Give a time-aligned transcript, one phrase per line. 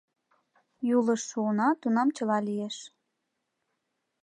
[0.97, 2.77] Юлыш шуына, тунам чыла лиеш.